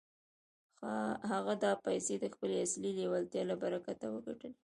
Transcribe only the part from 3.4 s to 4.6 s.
له برکته وګټلې.